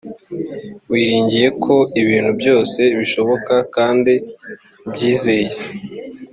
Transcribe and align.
wiringiye 0.91 1.47
ko 1.63 1.75
ibintu 2.01 2.31
byose 2.39 2.79
bishoboka 2.99 3.55
kandi 3.75 4.13
ubyizeye. 4.85 5.49